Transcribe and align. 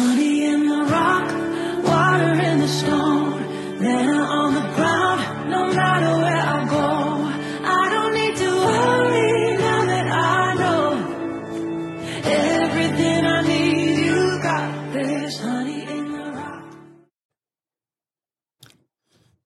Honey 0.00 0.73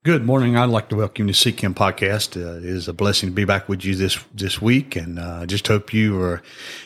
Good 0.09 0.25
morning. 0.25 0.56
I'd 0.56 0.70
like 0.70 0.88
to 0.88 0.96
welcome 0.96 1.29
you 1.29 1.34
to 1.34 1.50
Him 1.50 1.75
podcast. 1.75 2.34
Uh, 2.34 2.57
it 2.57 2.64
is 2.64 2.88
a 2.88 2.95
blessing 2.95 3.29
to 3.29 3.34
be 3.34 3.45
back 3.45 3.68
with 3.68 3.84
you 3.84 3.95
this 3.95 4.18
this 4.32 4.58
week, 4.58 4.96
and 4.96 5.18
uh, 5.18 5.40
I 5.43 5.45
just 5.45 5.68
hope 5.68 5.93
you 5.93 6.18
are 6.22 6.43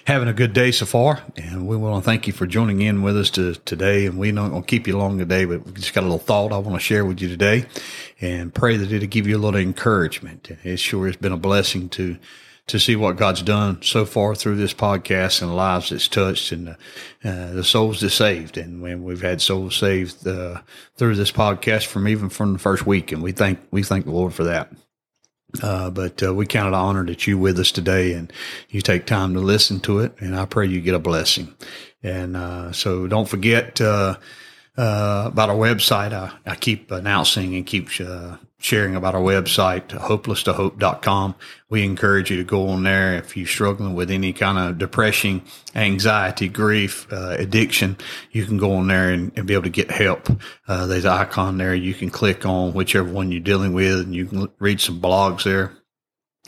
having 0.07 0.27
a 0.27 0.32
good 0.32 0.52
day 0.52 0.72
so 0.72 0.86
far. 0.86 1.22
And 1.36 1.68
we 1.68 1.77
want 1.77 2.03
to 2.03 2.04
thank 2.04 2.27
you 2.27 2.32
for 2.32 2.48
joining 2.48 2.80
in 2.80 3.03
with 3.03 3.16
us 3.16 3.30
to, 3.30 3.54
today. 3.54 4.07
And 4.07 4.18
we're 4.18 4.32
not 4.32 4.48
going 4.48 4.62
to 4.62 4.66
keep 4.66 4.89
you 4.89 4.98
long 4.98 5.18
today, 5.18 5.45
but 5.45 5.64
we 5.64 5.71
just 5.75 5.95
got 5.95 6.00
a 6.00 6.08
little 6.11 6.18
thought 6.18 6.50
I 6.50 6.58
want 6.58 6.75
to 6.75 6.81
share 6.81 7.04
with 7.04 7.22
you 7.22 7.29
today, 7.29 7.67
and 8.21 8.53
pray 8.53 8.76
that 8.76 8.90
it'll 8.90 9.07
give 9.07 9.29
you 9.29 9.36
a 9.36 9.39
little 9.39 9.61
encouragement. 9.61 10.50
It 10.64 10.81
sure 10.81 11.07
has 11.07 11.14
been 11.14 11.31
a 11.31 11.36
blessing 11.36 11.90
to 11.90 12.18
to 12.68 12.79
see 12.79 12.96
what 12.96 13.16
God's 13.16 13.43
done 13.43 13.82
so 13.82 14.04
far 14.04 14.34
through 14.34 14.57
this 14.57 14.72
podcast 14.72 15.43
and 15.43 15.50
the 15.50 15.54
lives 15.54 15.90
it's 15.90 16.08
touched 16.08 16.53
and 16.53 16.70
uh, 16.70 16.75
uh, 17.25 17.53
the 17.53 17.64
souls 17.64 18.00
that 18.00 18.11
saved. 18.11 18.57
And 18.57 18.80
when 18.80 19.03
we've 19.03 19.20
had 19.20 19.40
souls 19.40 19.76
saved 19.76 20.26
uh, 20.26 20.62
through 20.96 21.17
this 21.17 21.32
podcast 21.32 21.86
from 21.86 22.06
even 22.08 22.29
from 22.29 22.53
the 22.54 22.58
first 22.58 22.86
week, 22.86 23.12
and 23.12 23.22
we 23.22 23.32
thank 23.32 23.58
we 23.70 23.82
thank 23.82 24.04
the 24.04 24.12
Lord 24.12 24.32
for 24.32 24.44
that. 24.44 24.72
Uh, 25.62 25.90
but 25.90 26.22
uh, 26.22 26.32
we 26.32 26.46
count 26.46 26.67
it 26.67 26.68
an 26.68 26.75
honor 26.75 27.04
that 27.04 27.26
you 27.26 27.36
with 27.36 27.58
us 27.58 27.72
today 27.72 28.14
and 28.14 28.32
you 28.70 28.81
take 28.81 29.04
time 29.04 29.34
to 29.34 29.40
listen 29.40 29.81
to 29.81 29.98
it. 29.98 30.14
And 30.18 30.34
I 30.34 30.46
pray 30.46 30.67
you 30.67 30.81
get 30.81 30.94
a 30.94 30.98
blessing. 30.98 31.54
And 32.03 32.36
uh, 32.36 32.72
so 32.72 33.06
don't 33.06 33.28
forget 33.28 33.81
uh, 34.77 35.25
about 35.27 35.50
our 35.50 35.56
website. 35.56 36.12
I, 36.12 36.33
I 36.47 36.56
keep 36.56 36.91
announcing 36.91 37.55
and 37.55 37.67
keep 37.67 37.89
uh, 38.01 38.37
sharing 38.59 38.95
about 38.95 39.15
our 39.15 39.20
website, 39.20 39.89
hopelesstohope.com. 39.89 41.34
We 41.69 41.84
encourage 41.84 42.31
you 42.31 42.37
to 42.37 42.45
go 42.45 42.69
on 42.69 42.84
there 42.84 43.15
if 43.15 43.37
you're 43.37 43.47
struggling 43.47 43.95
with 43.95 44.11
any 44.11 44.33
kind 44.33 44.59
of 44.59 44.78
depression, 44.78 45.43
anxiety, 45.75 46.48
grief, 46.48 47.12
uh, 47.12 47.37
addiction. 47.39 47.97
You 48.31 48.47
can 48.47 48.59
go 48.59 48.75
on 48.75 48.87
there 48.87 49.11
and, 49.11 49.33
and 49.37 49.47
be 49.47 49.55
able 49.55 49.65
to 49.65 49.70
get 49.70 49.91
help. 49.91 50.28
Uh, 50.69 50.87
there's 50.87 51.05
an 51.05 51.12
icon 51.12 51.59
there 51.59 51.75
you 51.75 51.95
can 51.95 52.11
click 52.11 52.47
on 52.47 52.73
whichever 52.73 53.11
one 53.11 53.33
you're 53.33 53.41
dealing 53.41 53.73
with, 53.73 54.00
and 54.00 54.15
you 54.15 54.27
can 54.27 54.48
read 54.59 54.81
some 54.81 55.00
blogs 55.00 55.43
there. 55.45 55.73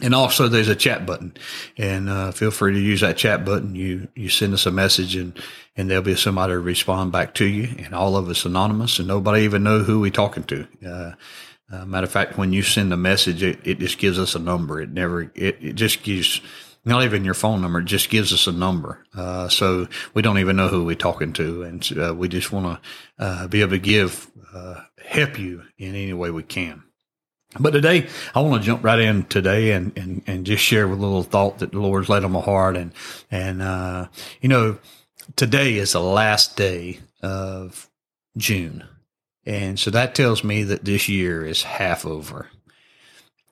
And 0.02 0.12
also 0.12 0.48
there's 0.48 0.68
a 0.68 0.74
chat 0.74 1.06
button 1.06 1.34
and, 1.76 2.08
uh, 2.08 2.32
feel 2.32 2.50
free 2.50 2.72
to 2.72 2.80
use 2.80 3.02
that 3.02 3.16
chat 3.16 3.44
button. 3.44 3.76
You, 3.76 4.08
you 4.16 4.28
send 4.28 4.52
us 4.52 4.66
a 4.66 4.72
message 4.72 5.14
and, 5.14 5.40
and 5.76 5.88
there'll 5.88 6.02
be 6.02 6.16
somebody 6.16 6.52
to 6.52 6.58
respond 6.58 7.12
back 7.12 7.34
to 7.34 7.44
you 7.44 7.72
and 7.78 7.94
all 7.94 8.16
of 8.16 8.28
us 8.28 8.44
anonymous 8.44 8.98
and 8.98 9.06
nobody 9.06 9.44
even 9.44 9.62
know 9.62 9.80
who 9.80 10.00
we're 10.00 10.10
talking 10.10 10.42
to. 10.44 10.66
Uh, 10.84 11.12
uh, 11.72 11.84
matter 11.86 12.06
of 12.06 12.10
fact, 12.10 12.36
when 12.36 12.52
you 12.52 12.62
send 12.62 12.92
a 12.92 12.96
message, 12.96 13.42
it, 13.42 13.60
it 13.64 13.78
just 13.78 13.98
gives 13.98 14.18
us 14.18 14.34
a 14.34 14.40
number. 14.40 14.80
It 14.80 14.90
never, 14.90 15.22
it, 15.34 15.58
it 15.60 15.72
just 15.74 16.02
gives, 16.02 16.40
not 16.84 17.04
even 17.04 17.24
your 17.24 17.34
phone 17.34 17.62
number, 17.62 17.78
it 17.78 17.84
just 17.86 18.10
gives 18.10 18.32
us 18.32 18.48
a 18.48 18.52
number. 18.52 19.06
Uh, 19.16 19.48
so 19.48 19.86
we 20.12 20.22
don't 20.22 20.38
even 20.38 20.56
know 20.56 20.68
who 20.68 20.84
we're 20.84 20.96
talking 20.96 21.32
to. 21.34 21.62
And 21.62 21.88
uh, 21.98 22.14
we 22.14 22.28
just 22.28 22.50
want 22.50 22.82
to 22.82 23.24
uh, 23.24 23.46
be 23.46 23.60
able 23.60 23.70
to 23.70 23.78
give, 23.78 24.28
uh, 24.52 24.80
help 25.04 25.38
you 25.38 25.62
in 25.78 25.94
any 25.94 26.12
way 26.12 26.32
we 26.32 26.42
can. 26.42 26.82
But 27.58 27.70
today, 27.70 28.08
I 28.34 28.40
want 28.40 28.62
to 28.62 28.66
jump 28.66 28.82
right 28.82 28.98
in 28.98 29.24
today 29.24 29.72
and, 29.72 29.96
and, 29.96 30.22
and 30.26 30.46
just 30.46 30.62
share 30.62 30.88
with 30.88 30.98
a 30.98 31.02
little 31.02 31.22
thought 31.22 31.58
that 31.58 31.72
the 31.72 31.80
Lord's 31.80 32.08
laid 32.08 32.24
on 32.24 32.32
my 32.32 32.40
heart. 32.40 32.76
And, 32.76 32.92
and, 33.30 33.62
uh, 33.62 34.08
you 34.40 34.48
know, 34.48 34.78
today 35.36 35.74
is 35.76 35.92
the 35.92 36.00
last 36.00 36.56
day 36.56 37.00
of 37.22 37.88
June. 38.36 38.84
And 39.46 39.78
so 39.78 39.90
that 39.90 40.14
tells 40.14 40.42
me 40.42 40.64
that 40.64 40.84
this 40.84 41.08
year 41.08 41.44
is 41.44 41.62
half 41.62 42.04
over. 42.04 42.48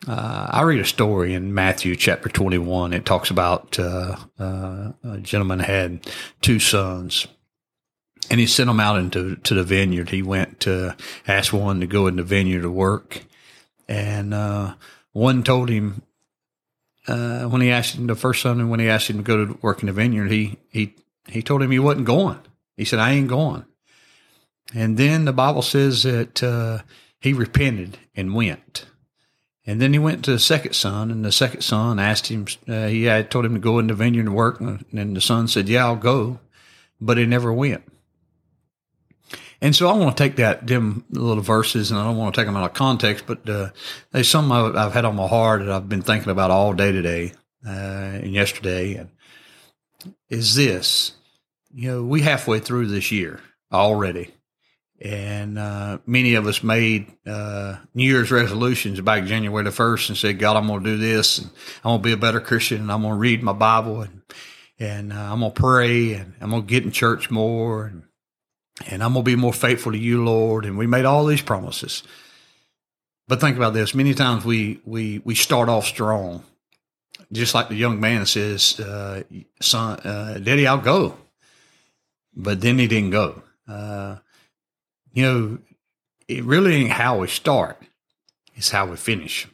Uh, 0.09 0.49
I 0.51 0.63
read 0.63 0.81
a 0.81 0.85
story 0.85 1.33
in 1.33 1.55
Matthew 1.55 1.95
chapter 1.95 2.29
21. 2.29 2.93
It 2.93 3.07
talks 3.07 3.31
about 3.31 3.79
uh, 3.79 4.17
uh, 4.39 4.93
a 5.05 5.19
gentleman 5.19 5.61
had 5.61 6.05
two 6.41 6.59
sons 6.59 7.29
and 8.31 8.41
he 8.41 8.47
sent 8.47 8.69
them 8.69 8.81
out 8.81 8.99
into 8.99 9.37
to 9.37 9.55
the 9.55 9.65
vineyard. 9.65 10.11
He 10.11 10.23
went 10.23 10.61
to 10.61 10.97
ask 11.29 11.53
one 11.53 11.81
to 11.81 11.87
go 11.87 12.07
in 12.07 12.17
the 12.17 12.23
vineyard 12.23 12.63
to 12.63 12.71
work. 12.71 13.23
And 13.93 14.33
uh, 14.33 14.75
one 15.13 15.43
told 15.43 15.69
him, 15.69 16.01
uh, 17.07 17.45
when 17.45 17.61
he 17.61 17.71
asked 17.71 17.95
him, 17.95 18.07
the 18.07 18.15
first 18.15 18.41
son, 18.41 18.59
and 18.59 18.71
when 18.71 18.81
he 18.81 18.89
asked 18.89 19.11
him 19.11 19.19
to 19.19 19.23
go 19.23 19.45
to 19.45 19.59
work 19.61 19.83
in 19.83 19.87
the 19.87 19.93
vineyard, 19.93 20.31
he, 20.31 20.57
he, 20.71 20.95
he 21.29 21.43
told 21.43 21.61
him 21.61 21.71
he 21.71 21.79
wasn't 21.79 22.07
going. 22.07 22.39
He 22.75 22.87
said, 22.87 23.01
I 23.01 23.13
ain't 23.13 23.29
going. 23.29 23.67
And 24.75 24.97
then 24.97 25.27
the 25.27 25.33
Bible 25.35 25.61
says 25.61 26.05
that 26.05 26.43
uh, 26.43 26.79
he 27.21 27.35
repented 27.35 27.99
and 28.17 28.35
went. 28.35 28.87
And 29.67 29.79
then 29.79 29.93
he 29.93 29.99
went 29.99 30.25
to 30.25 30.33
the 30.33 30.39
second 30.39 30.73
son, 30.73 31.11
and 31.11 31.23
the 31.23 31.31
second 31.31 31.61
son 31.61 31.99
asked 31.99 32.29
him, 32.29 32.47
uh, 32.67 32.87
he 32.87 33.05
had 33.05 33.31
told 33.31 33.45
him 33.45 33.55
to 33.55 33.61
go 33.61 33.79
in 33.79 33.89
the 33.89 33.95
vineyard 33.95 34.25
and 34.25 34.35
work. 34.35 34.59
And 34.59 35.15
the 35.15 35.21
son 35.21 35.49
said, 35.49 35.69
Yeah, 35.69 35.85
I'll 35.85 35.97
go. 35.97 36.41
But 36.99 37.19
he 37.19 37.27
never 37.27 37.53
went. 37.53 37.92
And 39.63 39.75
so 39.75 39.89
I 39.89 39.93
want 39.95 40.17
to 40.17 40.23
take 40.23 40.37
that, 40.37 40.67
them 40.67 41.05
little 41.11 41.43
verses, 41.43 41.91
and 41.91 41.99
I 41.99 42.05
don't 42.05 42.17
want 42.17 42.35
to 42.35 42.41
take 42.41 42.47
them 42.47 42.57
out 42.57 42.69
of 42.69 42.75
context, 42.75 43.25
but 43.27 43.49
uh, 43.49 43.71
there's 44.11 44.29
some 44.29 44.53
I've 44.53 44.93
had 44.93 45.05
on 45.05 45.17
my 45.17 45.27
heart 45.27 45.65
that 45.65 45.71
I've 45.71 45.89
been 45.89 46.03
thinking 46.03 46.31
about 46.31 46.51
all 46.51 46.75
day 46.75 46.93
today 46.93 47.33
uh, 47.67 47.71
and 47.71 48.35
yesterday. 48.35 48.95
And 48.95 49.11
is 50.29 50.55
this, 50.55 51.13
you 51.73 51.91
know, 51.91 52.03
we 52.03 52.21
halfway 52.21 52.59
through 52.59 52.89
this 52.89 53.11
year 53.11 53.41
already 53.73 54.33
and 55.03 55.59
uh, 55.59 55.99
many 56.07 56.35
of 56.35 56.47
us 56.47 56.63
made 56.63 57.13
uh, 57.27 57.77
New 57.93 58.05
Year's 58.05 58.31
resolutions 58.31 59.01
back 59.01 59.25
January 59.25 59.65
the 59.65 59.71
1st 59.71 60.11
and 60.11 60.19
said, 60.19 60.39
God, 60.39 60.57
I'm 60.57 60.69
going 60.69 60.85
to 60.85 60.91
do 60.91 60.97
this. 60.97 61.39
And 61.39 61.51
I'm 61.85 61.91
going 61.91 62.03
to 62.03 62.05
be 62.05 62.13
a 62.13 62.17
better 62.17 62.41
Christian. 62.41 62.83
And 62.83 62.93
I'm 62.93 63.03
going 63.03 63.15
to 63.15 63.19
read 63.19 63.43
my 63.43 63.53
Bible. 63.53 64.03
And, 64.03 64.23
and 64.79 65.13
uh, 65.13 65.33
I'm 65.33 65.41
going 65.41 65.53
to 65.53 65.61
pray. 65.61 66.15
And 66.15 66.35
I'm 66.41 66.51
going 66.51 66.63
to 66.63 66.69
get 66.69 66.85
in 66.85 66.93
church 66.93 67.33
more. 67.33 67.87
And, 67.87 68.05
and 68.87 69.03
I'm 69.03 69.13
going 69.13 69.25
to 69.25 69.31
be 69.31 69.37
more 69.37 69.53
faithful 69.53 69.93
to 69.93 69.99
you, 69.99 70.25
Lord. 70.25 70.65
And 70.65 70.79
we 70.79 70.87
made 70.87 71.05
all 71.05 71.25
these 71.27 71.43
promises. 71.43 72.03
But 73.29 73.41
think 73.41 73.57
about 73.57 73.75
this. 73.75 73.95
Many 73.95 74.15
times 74.15 74.45
we, 74.45 74.81
we, 74.85 75.21
we 75.25 75.35
start 75.35 75.69
off 75.69 75.87
strong. 75.87 76.43
Just 77.31 77.55
like 77.55 77.69
the 77.69 77.77
young 77.77 78.01
man 78.01 78.27
says, 78.27 78.79
uh, 78.81 79.23
son, 79.61 80.01
uh, 80.01 80.39
daddy, 80.43 80.67
I'll 80.67 80.79
go. 80.79 81.17
But 82.35 82.61
then 82.61 82.79
he 82.79 82.87
didn't 82.87 83.11
go 83.11 83.43
uh, 83.69 84.17
you 85.13 85.23
know, 85.23 85.59
it 86.29 86.45
really 86.45 86.75
ain't 86.75 86.91
how 86.91 87.19
we 87.19 87.29
start, 87.29 87.81
it's 88.55 88.71
how 88.71 88.87
we 88.87 88.97
finish. 88.97 89.49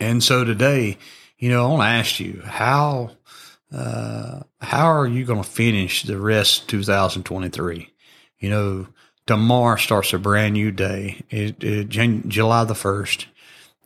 And 0.00 0.22
so 0.22 0.44
today, 0.44 0.98
you 1.38 1.50
know, 1.50 1.64
I 1.64 1.68
want 1.68 1.82
to 1.82 1.86
ask 1.86 2.20
you 2.20 2.42
how 2.44 3.12
uh, 3.72 4.40
how 4.60 4.86
are 4.86 5.06
you 5.06 5.24
going 5.24 5.42
to 5.42 5.48
finish 5.48 6.02
the 6.02 6.18
rest 6.18 6.62
of 6.62 6.68
2023? 6.68 7.91
You 8.42 8.50
know, 8.50 8.86
tomorrow 9.26 9.76
starts 9.76 10.12
a 10.12 10.18
brand 10.18 10.54
new 10.54 10.70
day. 10.70 11.22
It, 11.30 11.62
it, 11.62 11.88
July 11.88 12.64
the 12.64 12.74
first, 12.74 13.26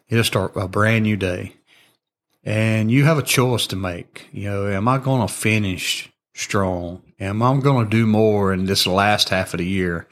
it'll 0.09 0.25
start 0.25 0.57
a 0.57 0.67
brand 0.67 1.05
new 1.05 1.17
day, 1.17 1.55
and 2.43 2.91
you 2.91 3.05
have 3.05 3.19
a 3.19 3.23
choice 3.23 3.69
to 3.69 3.77
make. 3.77 4.29
You 4.33 4.51
know, 4.51 4.67
am 4.67 4.89
I 4.89 4.99
going 4.99 5.27
to 5.27 5.33
finish 5.33 6.11
strong? 6.35 7.03
Am 7.21 7.43
I 7.43 7.57
going 7.59 7.85
to 7.85 7.91
do 7.91 8.07
more 8.07 8.53
in 8.53 8.67
this 8.67 8.87
last 8.87 9.29
half 9.29 9.55
of 9.55 9.59
the 9.59 9.67
year? 9.67 10.09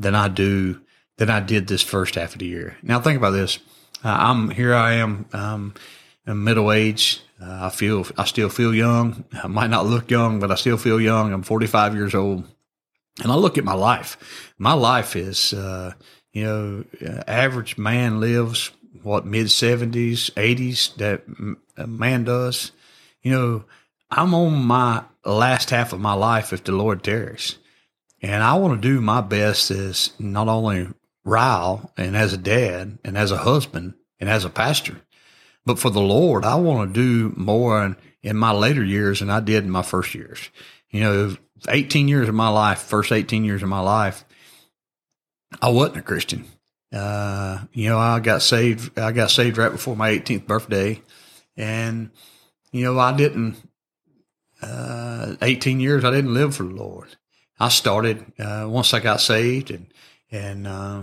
than 0.00 0.14
I 0.14 0.26
do 0.26 0.80
than 1.18 1.30
I 1.30 1.38
did 1.38 1.68
this 1.68 1.82
first 1.82 2.16
half 2.16 2.32
of 2.32 2.38
the 2.40 2.46
year. 2.46 2.76
Now 2.82 3.00
think 3.00 3.18
about 3.18 3.32
this. 3.32 3.58
Uh, 4.02 4.16
I'm 4.18 4.50
here. 4.50 4.74
I 4.74 4.94
am. 4.94 5.26
Um, 5.32 5.74
middle 6.26 6.72
age. 6.72 7.20
Uh, 7.40 7.66
I 7.66 7.70
feel. 7.70 8.06
I 8.16 8.24
still 8.24 8.48
feel 8.48 8.74
young. 8.74 9.24
I 9.32 9.46
might 9.46 9.70
not 9.70 9.86
look 9.86 10.10
young, 10.10 10.40
but 10.40 10.50
I 10.50 10.54
still 10.54 10.78
feel 10.78 11.00
young. 11.00 11.32
I'm 11.32 11.42
45 11.42 11.94
years 11.94 12.14
old, 12.14 12.44
and 13.22 13.30
I 13.30 13.34
look 13.34 13.58
at 13.58 13.64
my 13.64 13.74
life. 13.74 14.52
My 14.58 14.72
life 14.72 15.16
is, 15.16 15.52
uh, 15.52 15.92
you 16.32 16.44
know, 16.44 16.84
uh, 17.04 17.22
average 17.26 17.78
man 17.78 18.20
lives 18.20 18.70
what 19.02 19.26
mid 19.26 19.46
70s, 19.46 20.30
80s. 20.32 20.94
That 20.96 21.88
man 21.88 22.24
does. 22.24 22.72
You 23.22 23.32
know, 23.32 23.64
I'm 24.10 24.34
on 24.34 24.64
my 24.64 25.04
last 25.24 25.70
half 25.70 25.92
of 25.92 26.00
my 26.00 26.14
life 26.14 26.52
if 26.52 26.64
the 26.64 26.72
Lord 26.72 27.02
tarries. 27.02 27.56
And 28.22 28.42
I 28.42 28.54
want 28.54 28.80
to 28.80 28.88
do 28.88 29.00
my 29.00 29.20
best 29.20 29.70
as 29.70 30.10
not 30.18 30.48
only 30.48 30.88
Rile 31.24 31.92
and 31.96 32.16
as 32.16 32.32
a 32.32 32.38
dad 32.38 32.98
and 33.04 33.16
as 33.16 33.30
a 33.30 33.38
husband 33.38 33.94
and 34.18 34.28
as 34.28 34.44
a 34.44 34.50
pastor, 34.50 35.00
but 35.64 35.78
for 35.78 35.90
the 35.90 36.00
Lord, 36.00 36.44
I 36.44 36.56
want 36.56 36.94
to 36.94 37.00
do 37.00 37.34
more 37.36 37.84
in, 37.84 37.96
in 38.22 38.36
my 38.36 38.52
later 38.52 38.84
years 38.84 39.20
than 39.20 39.30
I 39.30 39.40
did 39.40 39.64
in 39.64 39.70
my 39.70 39.82
first 39.82 40.14
years. 40.14 40.50
You 40.90 41.00
know, 41.00 41.36
18 41.68 42.08
years 42.08 42.28
of 42.28 42.34
my 42.34 42.48
life, 42.48 42.80
first 42.80 43.12
18 43.12 43.44
years 43.44 43.62
of 43.62 43.68
my 43.68 43.80
life, 43.80 44.24
I 45.60 45.70
wasn't 45.70 45.98
a 45.98 46.02
Christian. 46.02 46.44
Uh, 46.92 47.58
you 47.72 47.88
know, 47.88 47.98
I 47.98 48.20
got 48.20 48.42
saved, 48.42 48.98
I 48.98 49.12
got 49.12 49.30
saved 49.30 49.58
right 49.58 49.70
before 49.70 49.96
my 49.96 50.10
18th 50.10 50.46
birthday. 50.46 51.00
And, 51.56 52.10
you 52.72 52.84
know, 52.84 52.98
I 52.98 53.16
didn't, 53.16 53.56
uh, 54.62 55.36
18 55.42 55.80
years, 55.80 56.04
I 56.04 56.10
didn't 56.10 56.34
live 56.34 56.56
for 56.56 56.64
the 56.64 56.74
Lord. 56.74 57.16
I 57.60 57.68
started 57.68 58.24
uh, 58.38 58.66
once 58.68 58.94
I 58.94 59.00
got 59.00 59.20
saved 59.20 59.70
and 59.70 59.86
and 60.32 60.66
uh, 60.66 61.02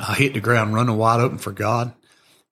I 0.00 0.14
hit 0.14 0.34
the 0.34 0.40
ground 0.40 0.74
running 0.74 0.96
wide 0.96 1.20
open 1.20 1.38
for 1.38 1.52
God. 1.52 1.94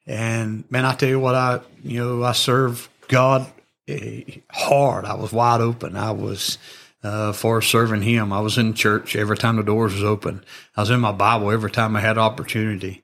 And 0.06 0.64
man, 0.70 0.86
I 0.86 0.94
tell 0.94 1.10
you 1.10 1.20
what, 1.20 1.34
I 1.34 1.60
you 1.84 2.00
know 2.02 2.24
I 2.24 2.32
serve 2.32 2.88
God 3.08 3.46
eh, 3.86 4.22
hard. 4.50 5.04
I 5.04 5.14
was 5.14 5.32
wide 5.32 5.60
open. 5.60 5.94
I 5.96 6.12
was 6.12 6.56
uh, 7.02 7.32
for 7.32 7.60
serving 7.60 8.02
Him. 8.02 8.32
I 8.32 8.40
was 8.40 8.58
in 8.58 8.74
church 8.74 9.16
every 9.16 9.36
time 9.36 9.56
the 9.56 9.62
doors 9.62 9.94
was 9.94 10.04
open. 10.04 10.44
I 10.76 10.82
was 10.82 10.90
in 10.90 11.00
my 11.00 11.12
Bible 11.12 11.50
every 11.50 11.70
time 11.70 11.96
I 11.96 12.00
had 12.00 12.18
opportunity. 12.18 13.02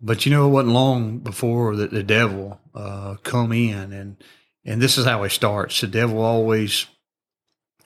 But 0.00 0.26
you 0.26 0.32
know, 0.32 0.46
it 0.46 0.50
wasn't 0.50 0.74
long 0.74 1.18
before 1.18 1.76
that 1.76 1.92
the 1.92 2.02
devil 2.02 2.60
uh, 2.74 3.16
come 3.22 3.52
in, 3.52 3.92
and 3.92 4.16
and 4.64 4.82
this 4.82 4.98
is 4.98 5.04
how 5.04 5.22
he 5.22 5.28
starts. 5.28 5.80
The 5.80 5.86
devil 5.86 6.20
always 6.20 6.86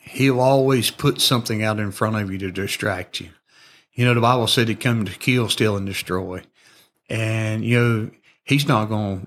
he'll 0.00 0.40
always 0.40 0.90
put 0.90 1.20
something 1.20 1.62
out 1.62 1.78
in 1.78 1.92
front 1.92 2.16
of 2.16 2.30
you 2.30 2.38
to 2.38 2.50
distract 2.50 3.20
you. 3.20 3.30
You 3.92 4.04
know, 4.04 4.14
the 4.14 4.20
Bible 4.20 4.46
said 4.46 4.68
he 4.68 4.74
come 4.74 5.04
to 5.04 5.18
kill, 5.18 5.48
steal, 5.48 5.76
and 5.76 5.86
destroy, 5.86 6.42
and 7.08 7.64
you 7.64 7.78
know 7.78 8.10
he's 8.44 8.66
not 8.66 8.86
going 8.86 9.20
to 9.20 9.26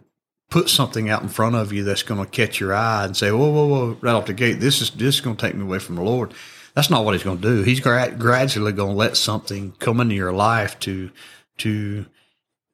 put 0.49 0.69
something 0.69 1.09
out 1.09 1.21
in 1.21 1.29
front 1.29 1.55
of 1.55 1.71
you 1.71 1.83
that's 1.83 2.03
going 2.03 2.23
to 2.23 2.29
catch 2.29 2.59
your 2.59 2.73
eye 2.73 3.05
and 3.05 3.15
say, 3.15 3.31
"Whoa, 3.31 3.49
whoa, 3.49 3.67
whoa!" 3.67 3.97
Right 4.01 4.13
off 4.13 4.25
the 4.25 4.33
gate, 4.33 4.59
this 4.59 4.81
is 4.81 4.91
this 4.91 5.15
is 5.15 5.21
going 5.21 5.35
to 5.35 5.45
take 5.45 5.55
me 5.55 5.63
away 5.63 5.79
from 5.79 5.95
the 5.95 6.01
Lord. 6.01 6.33
That's 6.75 6.89
not 6.89 7.05
what 7.05 7.13
he's 7.13 7.23
going 7.23 7.41
to 7.41 7.47
do. 7.47 7.63
He's 7.63 7.79
gra- 7.79 8.15
gradually 8.17 8.71
going 8.71 8.91
to 8.91 8.97
let 8.97 9.17
something 9.17 9.73
come 9.79 9.99
into 9.99 10.15
your 10.15 10.33
life 10.33 10.79
to 10.79 11.11
to 11.59 12.05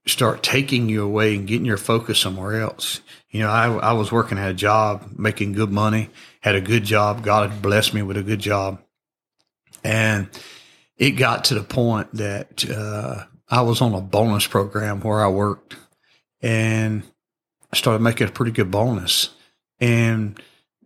start 0.07 0.43
taking 0.43 0.87
you 0.87 1.03
away 1.03 1.35
and 1.35 1.47
getting 1.47 1.65
your 1.65 1.77
focus 1.77 2.19
somewhere 2.19 2.61
else. 2.61 3.01
You 3.31 3.41
know, 3.41 3.49
I, 3.49 3.71
I 3.73 3.93
was 3.93 4.11
working 4.11 4.37
at 4.37 4.51
a 4.51 4.53
job, 4.53 5.09
making 5.17 5.53
good 5.53 5.71
money, 5.71 6.09
had 6.41 6.55
a 6.55 6.61
good 6.61 6.83
job. 6.83 7.23
God 7.23 7.49
had 7.49 7.61
blessed 7.61 7.93
me 7.93 8.03
with 8.03 8.17
a 8.17 8.23
good 8.23 8.39
job. 8.39 8.79
And 9.83 10.29
it 10.97 11.11
got 11.11 11.45
to 11.45 11.55
the 11.55 11.63
point 11.63 12.13
that 12.13 12.69
uh, 12.69 13.25
I 13.49 13.61
was 13.61 13.81
on 13.81 13.93
a 13.93 14.01
bonus 14.01 14.45
program 14.45 15.01
where 15.01 15.23
I 15.23 15.27
worked 15.27 15.75
and 16.41 17.03
I 17.71 17.75
started 17.75 18.01
making 18.01 18.27
a 18.27 18.31
pretty 18.31 18.51
good 18.51 18.71
bonus 18.71 19.29
and 19.79 20.39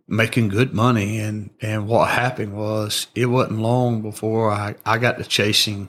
making 0.08 0.48
good 0.48 0.74
money. 0.74 1.18
And, 1.18 1.50
and 1.60 1.86
what 1.86 2.10
happened 2.10 2.56
was 2.56 3.06
it 3.14 3.26
wasn't 3.26 3.60
long 3.60 4.02
before 4.02 4.50
I, 4.50 4.74
I 4.84 4.98
got 4.98 5.18
to 5.18 5.24
chasing 5.24 5.88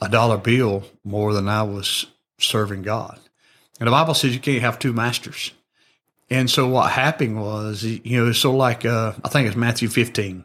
a 0.00 0.08
dollar 0.08 0.36
bill 0.36 0.84
more 1.04 1.32
than 1.32 1.48
I 1.48 1.62
was 1.62 2.06
serving 2.38 2.82
God. 2.82 3.18
And 3.78 3.86
the 3.86 3.92
Bible 3.92 4.14
says 4.14 4.34
you 4.34 4.40
can't 4.40 4.62
have 4.62 4.78
two 4.78 4.92
masters. 4.92 5.52
And 6.30 6.50
so 6.50 6.68
what 6.68 6.90
happened 6.90 7.40
was, 7.40 7.84
you 7.84 8.18
know, 8.18 8.30
it's 8.30 8.38
so 8.38 8.54
like, 8.56 8.84
uh, 8.84 9.12
I 9.22 9.28
think 9.28 9.46
it's 9.46 9.56
Matthew 9.56 9.88
15, 9.88 10.44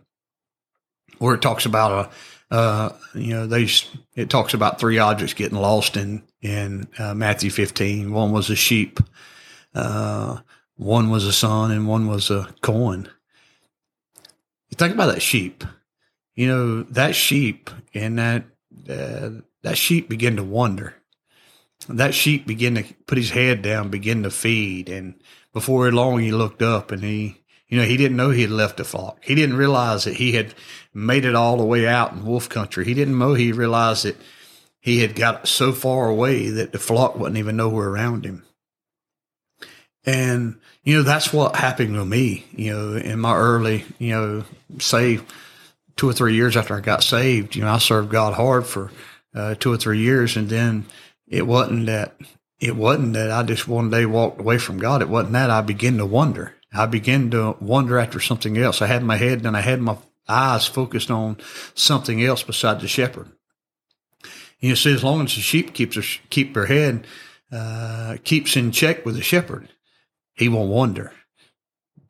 where 1.19 1.35
it 1.35 1.41
talks 1.41 1.65
about 1.65 1.91
a, 1.91 2.09
uh, 2.51 2.89
you 3.13 3.33
know, 3.33 3.47
they, 3.47 3.67
it 4.15 4.29
talks 4.29 4.53
about 4.53 4.79
three 4.79 4.97
objects 4.97 5.33
getting 5.33 5.57
lost 5.57 5.97
in, 5.97 6.23
in 6.41 6.87
uh, 6.97 7.13
Matthew 7.13 7.49
15. 7.49 8.11
One 8.11 8.31
was 8.31 8.49
a 8.49 8.55
sheep, 8.55 8.99
uh, 9.75 10.39
one 10.75 11.09
was 11.09 11.25
a 11.25 11.33
son, 11.33 11.71
and 11.71 11.87
one 11.87 12.07
was 12.07 12.31
a 12.31 12.53
coin. 12.61 13.09
You 14.69 14.75
think 14.75 14.93
about 14.93 15.13
that 15.13 15.21
sheep, 15.21 15.63
you 16.35 16.47
know, 16.47 16.83
that 16.83 17.15
sheep 17.15 17.69
and 17.93 18.17
that, 18.19 18.45
uh, 18.89 19.29
that 19.63 19.77
sheep 19.77 20.09
began 20.09 20.35
to 20.35 20.43
wonder 20.43 20.95
that 21.87 22.13
sheep 22.13 22.45
began 22.45 22.75
to 22.75 22.83
put 23.07 23.17
his 23.17 23.31
head 23.31 23.61
down, 23.61 23.89
begin 23.89 24.23
to 24.23 24.31
feed. 24.31 24.89
And 24.89 25.15
before 25.53 25.91
long, 25.91 26.19
he 26.19 26.31
looked 26.31 26.61
up 26.61 26.91
and 26.91 27.03
he, 27.03 27.38
you 27.69 27.79
know, 27.79 27.85
he 27.85 27.97
didn't 27.97 28.17
know 28.17 28.31
he 28.31 28.41
had 28.41 28.51
left 28.51 28.77
the 28.77 28.83
flock. 28.83 29.19
He 29.23 29.35
didn't 29.35 29.57
realize 29.57 30.03
that 30.03 30.15
he 30.15 30.33
had 30.33 30.53
made 30.93 31.23
it 31.23 31.35
all 31.35 31.57
the 31.57 31.65
way 31.65 31.87
out 31.87 32.13
in 32.13 32.25
wolf 32.25 32.49
country. 32.49 32.85
He 32.85 32.93
didn't 32.93 33.17
know 33.17 33.33
he 33.33 33.51
realized 33.51 34.05
that 34.05 34.17
he 34.79 34.99
had 34.99 35.15
got 35.15 35.47
so 35.47 35.71
far 35.71 36.09
away 36.09 36.49
that 36.49 36.71
the 36.71 36.79
flock 36.79 37.15
wasn't 37.15 37.37
even 37.37 37.57
nowhere 37.57 37.89
around 37.89 38.25
him. 38.25 38.43
And, 40.05 40.59
you 40.83 40.97
know, 40.97 41.03
that's 41.03 41.31
what 41.31 41.55
happened 41.55 41.93
to 41.93 42.05
me, 42.05 42.45
you 42.55 42.73
know, 42.73 42.95
in 42.95 43.19
my 43.19 43.35
early, 43.35 43.85
you 43.99 44.11
know, 44.11 44.43
say 44.79 45.19
two 45.95 46.09
or 46.09 46.13
three 46.13 46.35
years 46.35 46.57
after 46.57 46.75
I 46.75 46.79
got 46.79 47.03
saved, 47.03 47.55
you 47.55 47.63
know, 47.63 47.71
I 47.71 47.77
served 47.77 48.09
God 48.09 48.33
hard 48.33 48.65
for 48.65 48.91
uh, 49.35 49.55
two 49.55 49.71
or 49.71 49.77
three 49.77 49.99
years. 49.99 50.35
And 50.35 50.49
then, 50.49 50.85
it 51.29 51.45
wasn't 51.45 51.85
that 51.85 52.15
it 52.59 52.75
wasn't 52.75 53.13
that 53.13 53.31
I 53.31 53.43
just 53.43 53.67
one 53.67 53.89
day 53.89 54.05
walked 54.05 54.41
away 54.41 54.57
from 54.57 54.79
God. 54.79 55.01
It 55.01 55.09
wasn't 55.09 55.33
that 55.33 55.49
I 55.49 55.61
began 55.61 55.97
to 55.97 56.05
wonder. 56.05 56.55
I 56.73 56.85
began 56.85 57.31
to 57.31 57.55
wonder 57.59 57.97
after 57.97 58.19
something 58.19 58.57
else. 58.57 58.81
I 58.81 58.87
had 58.87 59.03
my 59.03 59.17
head 59.17 59.45
and 59.45 59.57
I 59.57 59.61
had 59.61 59.81
my 59.81 59.97
eyes 60.27 60.67
focused 60.67 61.09
on 61.09 61.37
something 61.73 62.23
else 62.23 62.43
besides 62.43 62.81
the 62.81 62.87
shepherd. 62.87 63.31
You 64.59 64.75
see, 64.75 64.93
as 64.93 65.03
long 65.03 65.25
as 65.25 65.35
the 65.35 65.41
sheep 65.41 65.73
keeps 65.73 65.95
her, 65.95 66.03
keep 66.29 66.53
her 66.55 66.65
head, 66.65 67.07
uh, 67.51 68.17
keeps 68.23 68.55
in 68.55 68.71
check 68.71 69.05
with 69.05 69.15
the 69.15 69.21
shepherd, 69.21 69.69
he 70.33 70.49
won't 70.49 70.69
wander. 70.69 71.13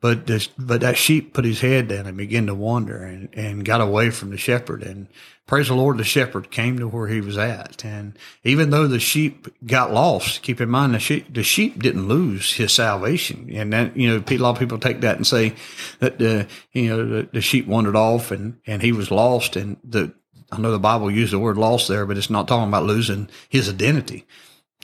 But 0.00 0.26
this, 0.26 0.48
but 0.58 0.80
that 0.80 0.96
sheep 0.96 1.34
put 1.34 1.44
his 1.44 1.60
head 1.60 1.88
down 1.88 2.06
and 2.06 2.16
began 2.16 2.46
to 2.46 2.54
wander 2.54 3.04
and, 3.04 3.28
and 3.34 3.64
got 3.64 3.82
away 3.82 4.08
from 4.08 4.30
the 4.30 4.38
shepherd. 4.38 4.82
And 4.82 5.08
praise 5.46 5.68
the 5.68 5.74
Lord, 5.74 5.98
the 5.98 6.04
shepherd 6.04 6.50
came 6.50 6.78
to 6.78 6.88
where 6.88 7.08
he 7.08 7.20
was 7.20 7.36
at. 7.36 7.84
And 7.84 8.18
even 8.42 8.70
though 8.70 8.86
the 8.86 8.98
sheep 8.98 9.48
got 9.66 9.92
lost, 9.92 10.40
keep 10.40 10.58
in 10.58 10.70
mind 10.70 10.94
the 10.94 11.00
sheep, 11.00 11.34
the 11.34 11.42
sheep 11.42 11.82
didn't 11.82 12.08
lose 12.08 12.54
his 12.54 12.72
salvation. 12.72 13.50
And 13.52 13.94
you 13.94 14.08
know, 14.08 14.24
a 14.26 14.38
lot 14.38 14.52
of 14.52 14.58
people 14.58 14.78
take 14.78 15.02
that 15.02 15.16
and 15.16 15.26
say 15.26 15.54
that 15.98 16.18
the, 16.18 16.46
you 16.72 16.88
know, 16.88 17.06
the, 17.06 17.28
the 17.30 17.40
sheep 17.42 17.66
wandered 17.66 17.96
off 17.96 18.30
and, 18.30 18.58
and 18.66 18.80
he 18.80 18.92
was 18.92 19.10
lost. 19.10 19.54
And 19.54 19.76
the, 19.84 20.14
I 20.50 20.58
know 20.58 20.72
the 20.72 20.78
Bible 20.78 21.10
used 21.10 21.34
the 21.34 21.38
word 21.38 21.58
lost 21.58 21.88
there, 21.88 22.06
but 22.06 22.16
it's 22.16 22.30
not 22.30 22.48
talking 22.48 22.68
about 22.68 22.84
losing 22.84 23.28
his 23.50 23.68
identity. 23.68 24.26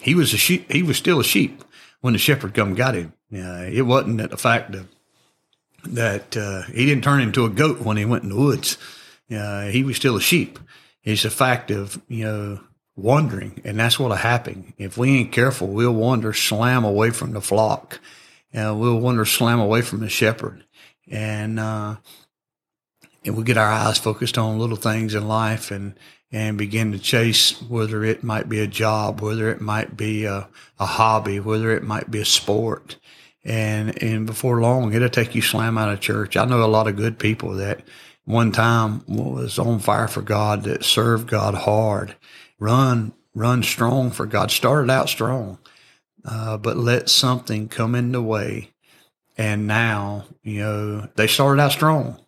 He 0.03 0.15
was 0.15 0.35
a 0.35 0.37
sheep. 0.37 0.71
He 0.71 0.83
was 0.83 0.99
still 0.99 1.21
a 1.21 1.25
sheep 1.25 1.65
when 2.03 2.13
the 2.13 2.19
shepherd 2.19 2.53
come 2.53 2.75
got 2.75 2.95
him. 2.95 3.15
Uh, 3.33 3.65
it 3.73 3.83
wasn't 3.87 4.19
that 4.19 4.31
the 4.31 4.37
fact 4.37 4.73
that 4.73 4.85
that 5.95 6.37
uh, 6.37 6.63
he 6.63 6.87
didn't 6.87 7.05
turn 7.05 7.21
into 7.21 7.45
a 7.45 7.51
goat 7.51 7.81
when 7.81 7.97
he 7.97 8.05
went 8.05 8.25
in 8.25 8.31
the 8.31 8.37
woods. 8.37 8.79
Uh, 9.31 9.67
he 9.67 9.83
was 9.83 9.97
still 9.97 10.17
a 10.17 10.21
sheep. 10.21 10.59
It's 11.03 11.25
a 11.25 11.31
fact 11.31 11.71
of, 11.71 12.01
you 12.09 12.25
know, 12.25 12.61
wandering, 12.97 13.61
and 13.65 13.79
that's 13.79 13.99
what'll 13.99 14.17
happen. 14.17 14.73
If 14.79 14.97
we 14.97 15.19
ain't 15.19 15.33
careful, 15.33 15.69
we'll 15.69 15.93
wander, 15.93 16.33
slam 16.33 16.85
away 16.85 17.11
from 17.11 17.33
the 17.33 17.41
flock. 17.41 18.01
Uh, 18.55 18.75
we'll 18.77 18.99
wander, 18.99 19.25
slam 19.25 19.61
away 19.61 19.83
from 19.83 20.01
the 20.01 20.09
shepherd. 20.09 20.65
And, 21.11 21.61
uh, 21.61 21.97
and 23.25 23.37
we 23.37 23.45
get 23.45 23.59
our 23.59 23.71
eyes 23.71 23.99
focused 23.99 24.39
on 24.39 24.59
little 24.59 24.77
things 24.77 25.15
in 25.15 25.29
life 25.29 25.71
and, 25.71 25.95
and 26.33 26.59
begin 26.59 26.93
to 26.93 26.99
chase 26.99 27.61
whether 27.63 28.03
it 28.03 28.25
might 28.25 28.49
be 28.49 28.61
a 28.61 28.67
job, 28.67 29.21
whether 29.21 29.51
it 29.51 29.61
might 29.61 29.97
be 29.97 30.25
a, 30.25 30.49
a 30.79 30.87
hobby, 30.87 31.39
whether 31.39 31.71
it 31.71 31.83
might 31.83 32.11
be 32.11 32.21
a 32.21 32.25
sport 32.25 32.97
and 33.47 34.03
and 34.03 34.27
before 34.27 34.61
long 34.61 34.93
it'll 34.93 35.09
take 35.09 35.35
you 35.35 35.41
slam 35.41 35.79
out 35.79 35.93
of 35.93 36.01
church. 36.01 36.37
I 36.37 36.45
know 36.45 36.65
a 36.65 36.67
lot 36.67 36.89
of 36.89 36.97
good 36.97 37.19
people 37.19 37.55
that 37.55 37.81
one 38.25 38.51
time 38.51 39.05
was 39.07 39.59
on 39.59 39.79
fire 39.79 40.09
for 40.09 40.21
God, 40.21 40.65
that 40.65 40.85
served 40.85 41.29
God 41.29 41.55
hard, 41.55 42.17
run 42.59 43.13
run 43.35 43.63
strong 43.63 44.11
for 44.11 44.27
God, 44.27 44.51
started 44.51 44.91
out 44.91 45.09
strong, 45.09 45.59
uh, 46.25 46.57
but 46.57 46.77
let 46.77 47.09
something 47.09 47.69
come 47.69 47.95
in 47.95 48.11
the 48.13 48.23
way, 48.23 48.73
and 49.39 49.67
now 49.69 50.25
you 50.43 50.61
know 50.61 51.09
they 51.15 51.29
started 51.29 51.63
out 51.63 51.73
strong, 51.73 52.21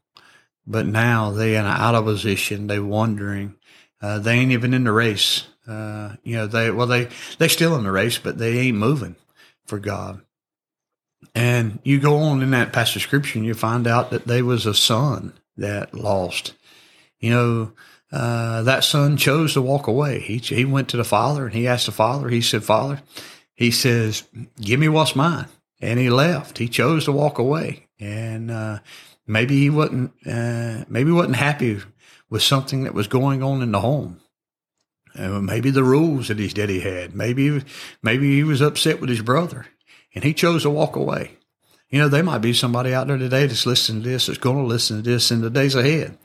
but 0.66 0.86
now 0.86 1.32
they 1.32 1.56
in 1.56 1.66
out 1.66 1.96
of 1.96 2.04
position, 2.04 2.68
they 2.68 2.78
wondering, 2.78 3.56
uh, 4.00 4.20
they 4.20 4.34
ain't 4.34 4.52
even 4.52 4.72
in 4.72 4.84
the 4.84 4.92
race. 4.92 5.48
Uh, 5.66 6.14
you 6.22 6.36
know 6.36 6.46
they 6.46 6.70
well 6.70 6.86
they 6.86 7.08
they 7.38 7.48
still 7.48 7.74
in 7.74 7.82
the 7.82 7.90
race, 7.90 8.18
but 8.18 8.38
they 8.38 8.56
ain't 8.60 8.78
moving 8.78 9.16
for 9.66 9.80
God. 9.80 10.22
And 11.34 11.78
you 11.82 12.00
go 12.00 12.16
on 12.18 12.42
in 12.42 12.50
that 12.50 12.72
passage 12.72 12.96
of 12.96 13.02
scripture 13.02 13.38
and 13.38 13.46
you 13.46 13.54
find 13.54 13.86
out 13.86 14.10
that 14.10 14.26
there 14.26 14.44
was 14.44 14.66
a 14.66 14.74
son 14.74 15.32
that 15.56 15.94
lost. 15.94 16.54
You 17.20 17.30
know, 17.30 17.72
uh, 18.12 18.62
that 18.62 18.84
son 18.84 19.16
chose 19.16 19.54
to 19.54 19.62
walk 19.62 19.86
away. 19.86 20.20
He, 20.20 20.38
he 20.38 20.64
went 20.64 20.88
to 20.90 20.96
the 20.96 21.04
father 21.04 21.44
and 21.44 21.54
he 21.54 21.66
asked 21.66 21.86
the 21.86 21.92
father, 21.92 22.28
he 22.28 22.40
said, 22.40 22.64
Father, 22.64 23.02
he 23.54 23.70
says, 23.70 24.24
give 24.60 24.80
me 24.80 24.88
what's 24.88 25.16
mine. 25.16 25.46
And 25.80 25.98
he 25.98 26.10
left. 26.10 26.58
He 26.58 26.68
chose 26.68 27.04
to 27.04 27.12
walk 27.12 27.38
away. 27.38 27.88
And, 28.00 28.50
uh, 28.50 28.78
maybe 29.26 29.60
he 29.60 29.70
wasn't, 29.70 30.12
uh, 30.26 30.84
maybe 30.88 31.10
wasn't 31.10 31.36
happy 31.36 31.80
with 32.30 32.42
something 32.42 32.84
that 32.84 32.94
was 32.94 33.08
going 33.08 33.42
on 33.42 33.62
in 33.62 33.72
the 33.72 33.80
home. 33.80 34.20
Uh, 35.16 35.40
maybe 35.40 35.70
the 35.70 35.84
rules 35.84 36.28
that 36.28 36.38
his 36.38 36.54
daddy 36.54 36.80
had. 36.80 37.14
Maybe, 37.14 37.62
maybe 38.02 38.36
he 38.36 38.44
was 38.44 38.60
upset 38.60 39.00
with 39.00 39.10
his 39.10 39.22
brother 39.22 39.66
and 40.14 40.24
he 40.24 40.34
chose 40.34 40.62
to 40.62 40.70
walk 40.70 40.96
away. 40.96 41.38
You 41.90 42.00
know, 42.00 42.08
there 42.08 42.22
might 42.22 42.38
be 42.38 42.52
somebody 42.52 42.92
out 42.92 43.06
there 43.06 43.16
today 43.16 43.46
that's 43.46 43.66
listening 43.66 44.02
to 44.02 44.08
this, 44.08 44.26
that's 44.26 44.38
going 44.38 44.58
to 44.58 44.64
listen 44.64 44.96
to 44.96 45.02
this 45.02 45.30
in 45.30 45.40
the 45.40 45.50
days 45.50 45.74
ahead. 45.74 46.18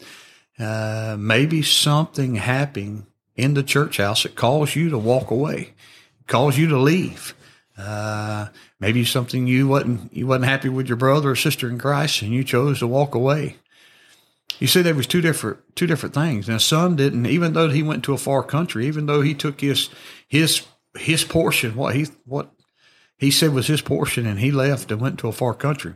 Uh, 0.59 1.15
maybe 1.17 1.61
something 1.61 2.35
happened 2.35 3.05
in 3.35 3.53
the 3.53 3.63
church 3.63 3.97
house 3.97 4.23
that 4.23 4.35
caused 4.35 4.75
you 4.75 4.89
to 4.89 4.97
walk 4.97 5.31
away, 5.31 5.73
caused 6.27 6.57
you 6.57 6.67
to 6.67 6.77
leave. 6.77 7.33
Uh, 7.77 8.47
maybe 8.79 9.03
something 9.03 9.47
you 9.47 9.67
wasn't 9.67 10.13
you 10.13 10.27
wasn't 10.27 10.45
happy 10.45 10.69
with 10.69 10.87
your 10.87 10.97
brother 10.97 11.31
or 11.31 11.35
sister 11.35 11.67
in 11.67 11.79
Christ, 11.79 12.21
and 12.21 12.31
you 12.31 12.43
chose 12.43 12.79
to 12.79 12.87
walk 12.87 13.15
away. 13.15 13.57
You 14.59 14.67
see, 14.67 14.83
there 14.83 14.93
was 14.93 15.07
two 15.07 15.21
different 15.21 15.57
two 15.75 15.87
different 15.87 16.13
things. 16.13 16.45
The 16.45 16.59
son 16.59 16.95
didn't, 16.95 17.25
even 17.25 17.53
though 17.53 17.69
he 17.69 17.81
went 17.81 18.03
to 18.03 18.13
a 18.13 18.17
far 18.17 18.43
country, 18.43 18.85
even 18.85 19.07
though 19.07 19.21
he 19.21 19.33
took 19.33 19.61
his 19.61 19.89
his 20.27 20.67
his 20.95 21.23
portion, 21.23 21.75
what 21.75 21.95
he 21.95 22.07
what 22.25 22.51
he 23.17 23.31
said 23.31 23.53
was 23.53 23.67
his 23.67 23.81
portion, 23.81 24.25
and 24.25 24.39
he 24.39 24.51
left 24.51 24.91
and 24.91 24.99
went 24.99 25.19
to 25.19 25.27
a 25.27 25.33
far 25.33 25.53
country. 25.53 25.93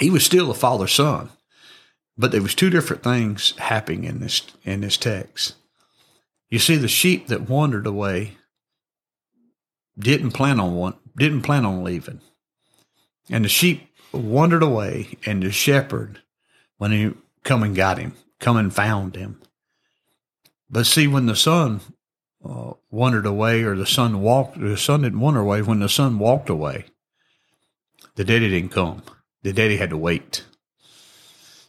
He 0.00 0.10
was 0.10 0.24
still 0.24 0.50
a 0.50 0.54
father's 0.54 0.92
son, 0.92 1.30
but 2.16 2.32
there 2.32 2.42
was 2.42 2.54
two 2.54 2.70
different 2.70 3.02
things 3.02 3.54
happening 3.58 4.04
in 4.04 4.20
this 4.20 4.42
in 4.64 4.80
this 4.80 4.96
text. 4.96 5.54
You 6.50 6.58
see, 6.58 6.76
the 6.76 6.88
sheep 6.88 7.28
that 7.28 7.48
wandered 7.48 7.86
away 7.86 8.36
didn't 9.98 10.32
plan 10.32 10.60
on 10.60 10.94
didn't 11.16 11.42
plan 11.42 11.64
on 11.64 11.84
leaving, 11.84 12.20
and 13.30 13.44
the 13.44 13.48
sheep 13.48 13.88
wandered 14.12 14.62
away, 14.62 15.18
and 15.26 15.42
the 15.42 15.50
shepherd, 15.50 16.20
when 16.78 16.92
he 16.92 17.12
come 17.42 17.62
and 17.62 17.76
got 17.76 17.98
him, 17.98 18.14
come 18.40 18.56
and 18.56 18.74
found 18.74 19.16
him. 19.16 19.40
But 20.70 20.86
see, 20.86 21.06
when 21.06 21.26
the 21.26 21.36
son 21.36 21.80
uh, 22.44 22.72
wandered 22.90 23.26
away, 23.26 23.62
or 23.62 23.74
the 23.74 23.86
son 23.86 24.20
walked, 24.20 24.60
the 24.60 24.76
son 24.76 25.02
didn't 25.02 25.20
wander 25.20 25.40
away. 25.40 25.62
When 25.62 25.80
the 25.80 25.88
son 25.88 26.18
walked 26.18 26.48
away, 26.48 26.86
the 28.16 28.24
daddy 28.24 28.48
didn't 28.48 28.72
come. 28.72 29.02
The 29.42 29.52
daddy 29.52 29.76
had 29.76 29.90
to 29.90 29.96
wait. 29.96 30.44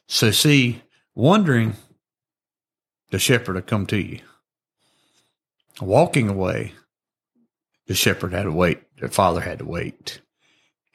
So 0.07 0.31
see, 0.31 0.81
wandering, 1.13 1.75
the 3.11 3.19
shepherd 3.19 3.55
had 3.55 3.67
come 3.67 3.85
to 3.87 3.97
you. 3.97 4.19
Walking 5.81 6.29
away, 6.29 6.73
the 7.87 7.95
shepherd 7.95 8.33
had 8.33 8.43
to 8.43 8.51
wait. 8.51 8.81
The 8.97 9.09
father 9.09 9.41
had 9.41 9.59
to 9.59 9.65
wait. 9.65 10.21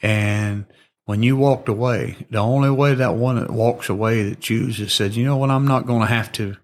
And 0.02 0.66
when 1.04 1.22
you 1.22 1.36
walked 1.36 1.68
away, 1.68 2.16
the 2.30 2.38
only 2.38 2.70
way 2.70 2.94
that 2.94 3.14
one 3.14 3.36
that 3.36 3.50
walks 3.50 3.88
away 3.88 4.22
that 4.28 4.40
chooses 4.40 4.94
said, 4.94 5.14
you 5.14 5.24
know 5.24 5.36
what, 5.36 5.50
I'm 5.50 5.66
not 5.66 5.86
going 5.86 6.00
to 6.00 6.06
have 6.06 6.32
to, 6.32 6.56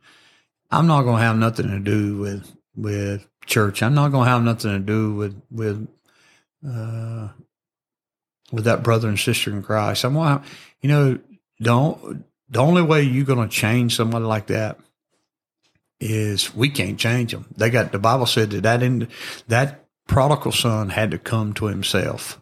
I'm 0.70 0.86
not 0.86 1.02
going 1.02 1.16
to 1.16 1.22
have 1.22 1.36
nothing 1.36 1.68
to 1.68 1.78
do 1.78 2.18
with, 2.18 2.55
with 2.76 3.26
church. 3.46 3.82
I'm 3.82 3.94
not 3.94 4.12
going 4.12 4.26
to 4.26 4.30
have 4.30 4.42
nothing 4.42 4.72
to 4.72 4.78
do 4.78 5.14
with, 5.14 5.40
with, 5.50 5.88
uh, 6.66 7.28
with 8.52 8.64
that 8.64 8.82
brother 8.82 9.08
and 9.08 9.18
sister 9.18 9.50
in 9.50 9.62
Christ. 9.62 10.04
I'm 10.04 10.14
going 10.14 10.38
to, 10.38 10.44
you 10.80 10.88
know, 10.88 11.18
don't, 11.60 12.24
the 12.48 12.60
only 12.60 12.82
way 12.82 13.02
you're 13.02 13.24
going 13.24 13.48
to 13.48 13.54
change 13.54 13.96
somebody 13.96 14.24
like 14.24 14.48
that 14.48 14.78
is 15.98 16.54
we 16.54 16.68
can't 16.68 16.98
change 16.98 17.32
them. 17.32 17.46
They 17.56 17.70
got, 17.70 17.92
the 17.92 17.98
Bible 17.98 18.26
said 18.26 18.50
that 18.50 18.62
that, 18.62 18.82
in, 18.82 19.08
that 19.48 19.86
prodigal 20.06 20.52
son 20.52 20.90
had 20.90 21.10
to 21.12 21.18
come 21.18 21.54
to 21.54 21.66
himself 21.66 22.40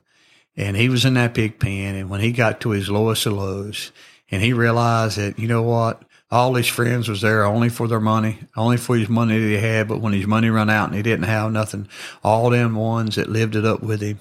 and 0.57 0.77
he 0.77 0.89
was 0.89 1.05
in 1.05 1.15
that 1.15 1.35
pig 1.35 1.59
pen. 1.59 1.95
And 1.95 2.11
when 2.11 2.21
he 2.21 2.33
got 2.33 2.61
to 2.61 2.71
his 2.71 2.91
lowest 2.91 3.27
of 3.27 3.35
lows 3.35 3.93
and 4.31 4.43
he 4.43 4.53
realized 4.53 5.19
that, 5.19 5.39
you 5.39 5.49
know 5.49 5.63
what? 5.63 6.04
All 6.35 6.57
his 6.57 6.67
friends 6.67 7.09
was 7.09 7.21
there 7.21 7.45
only 7.45 7.69
for 7.69 7.87
their 7.87 8.01
money, 8.01 8.41
only 8.57 8.77
for 8.77 8.97
his 8.97 9.09
money 9.09 9.39
that 9.39 9.47
he 9.47 9.57
had. 9.57 9.87
But 9.87 10.01
when 10.01 10.13
his 10.13 10.27
money 10.27 10.51
run 10.51 10.69
out 10.69 10.89
and 10.89 10.97
he 10.97 11.03
didn't 11.03 11.27
have 11.27 11.53
nothing, 11.53 11.87
all 12.25 12.51
them 12.51 12.75
ones 12.75 13.15
that 13.15 13.31
lived 13.31 13.55
it 13.55 13.65
up 13.65 13.85
with 13.85 14.01
him. 14.01 14.19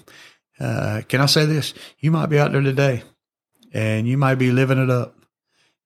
Uh, 0.60 1.02
can 1.08 1.20
I 1.20 1.26
say 1.26 1.44
this? 1.44 1.74
You 1.98 2.12
might 2.12 2.26
be 2.26 2.38
out 2.38 2.52
there 2.52 2.60
today 2.60 3.02
and 3.72 4.06
you 4.06 4.16
might 4.16 4.36
be 4.36 4.52
living 4.52 4.78
it 4.78 4.90
up. 4.90 5.16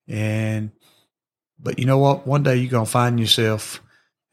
And, 0.07 0.73
but 1.59 1.79
you 1.79 1.87
know 1.87 1.97
what? 1.97 2.27
One 2.27 2.43
day 2.43 2.57
you're 2.57 2.85
to 2.85 2.85
find 2.85 3.19
yourself 3.19 3.83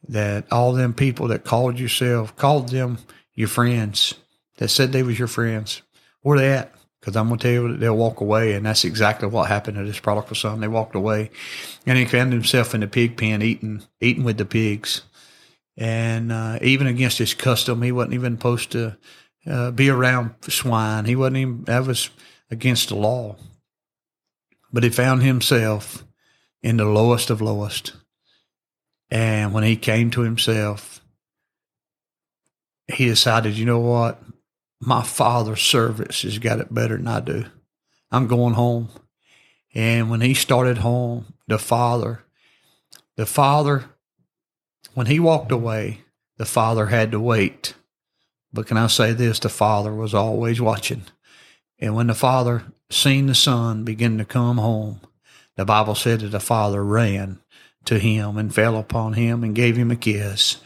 that 0.09 0.51
all 0.51 0.73
them 0.73 0.93
people 0.93 1.29
that 1.29 1.45
called 1.45 1.79
yourself, 1.79 2.35
called 2.35 2.67
them 2.67 2.97
your 3.35 3.47
friends, 3.47 4.15
that 4.57 4.67
said 4.67 4.91
they 4.91 5.01
was 5.01 5.17
your 5.17 5.29
friends, 5.29 5.81
where 6.23 6.37
they 6.37 6.51
at? 6.51 6.74
Because 7.05 7.17
I'm 7.17 7.27
going 7.27 7.37
to 7.37 7.43
tell 7.43 7.51
you, 7.51 7.71
that 7.71 7.79
they'll 7.79 7.95
walk 7.95 8.19
away. 8.19 8.53
And 8.53 8.65
that's 8.65 8.83
exactly 8.83 9.27
what 9.27 9.47
happened 9.47 9.77
to 9.77 9.83
this 9.83 9.99
prodigal 9.99 10.35
son. 10.35 10.59
They 10.59 10.67
walked 10.67 10.95
away 10.95 11.29
and 11.85 11.99
he 11.99 12.05
found 12.05 12.33
himself 12.33 12.73
in 12.73 12.81
the 12.81 12.87
pig 12.87 13.15
pen 13.15 13.43
eating, 13.43 13.83
eating 14.01 14.23
with 14.23 14.39
the 14.39 14.45
pigs. 14.45 15.03
And 15.77 16.31
uh, 16.31 16.57
even 16.63 16.87
against 16.87 17.19
his 17.19 17.35
custom, 17.35 17.83
he 17.83 17.91
wasn't 17.91 18.15
even 18.15 18.37
supposed 18.37 18.71
to 18.71 18.97
uh, 19.45 19.69
be 19.69 19.87
around 19.87 20.33
swine. 20.49 21.05
He 21.05 21.15
wasn't 21.15 21.37
even, 21.37 21.63
that 21.65 21.85
was 21.85 22.09
against 22.49 22.89
the 22.89 22.95
law. 22.95 23.35
But 24.73 24.83
he 24.83 24.89
found 24.89 25.21
himself 25.21 26.03
in 26.63 26.77
the 26.77 26.85
lowest 26.85 27.29
of 27.29 27.39
lowest. 27.39 27.93
And 29.11 29.53
when 29.53 29.63
he 29.63 29.75
came 29.75 30.09
to 30.09 30.21
himself, 30.21 31.01
he 32.87 33.05
decided, 33.05 33.59
you 33.59 33.65
know 33.65 33.77
what? 33.77 34.19
My 34.79 35.03
father's 35.03 35.61
service 35.61 36.23
has 36.23 36.39
got 36.39 36.59
it 36.59 36.73
better 36.73 36.97
than 36.97 37.07
I 37.07 37.19
do. 37.19 37.45
I'm 38.11 38.27
going 38.27 38.53
home. 38.53 38.89
And 39.73 40.09
when 40.09 40.21
he 40.21 40.33
started 40.33 40.79
home, 40.79 41.33
the 41.47 41.59
father, 41.59 42.23
the 43.17 43.25
father, 43.25 43.85
when 44.93 45.07
he 45.07 45.19
walked 45.19 45.51
away, 45.51 46.01
the 46.37 46.45
father 46.45 46.87
had 46.87 47.11
to 47.11 47.19
wait. 47.19 47.73
But 48.53 48.67
can 48.67 48.77
I 48.77 48.87
say 48.87 49.11
this? 49.11 49.39
The 49.39 49.49
father 49.49 49.93
was 49.93 50.13
always 50.13 50.61
watching. 50.61 51.03
And 51.79 51.95
when 51.95 52.07
the 52.07 52.15
father 52.15 52.63
seen 52.89 53.27
the 53.27 53.35
son 53.35 53.83
begin 53.83 54.17
to 54.17 54.25
come 54.25 54.57
home, 54.57 55.01
the 55.57 55.65
Bible 55.65 55.95
said 55.95 56.21
that 56.21 56.29
the 56.29 56.39
father 56.39 56.83
ran 56.83 57.39
to 57.85 57.99
him 57.99 58.37
and 58.37 58.53
fell 58.53 58.77
upon 58.77 59.13
him 59.13 59.43
and 59.43 59.55
gave 59.55 59.75
him 59.75 59.91
a 59.91 59.95
kiss 59.95 60.57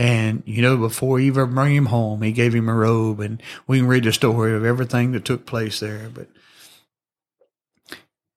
and, 0.00 0.42
you 0.46 0.62
know, 0.62 0.78
before 0.78 1.18
he 1.18 1.26
even 1.26 1.52
bring 1.52 1.76
him 1.76 1.84
home, 1.84 2.22
he 2.22 2.32
gave 2.32 2.54
him 2.54 2.70
a 2.70 2.74
robe 2.74 3.20
and 3.20 3.42
we 3.66 3.80
can 3.80 3.86
read 3.86 4.04
the 4.04 4.14
story 4.14 4.54
of 4.54 4.64
everything 4.64 5.12
that 5.12 5.26
took 5.26 5.44
place 5.44 5.78
there. 5.80 6.08
But 6.08 6.28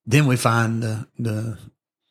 then 0.04 0.26
we 0.26 0.36
find 0.36 0.82
the, 0.82 1.08
the, 1.18 1.56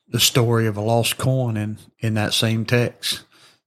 the 0.07 0.19
story 0.19 0.65
of 0.65 0.75
a 0.75 0.81
lost 0.81 1.19
coin 1.19 1.55
in, 1.55 1.77
in 1.99 2.15
that 2.15 2.33
same 2.33 2.65
text. 2.65 3.25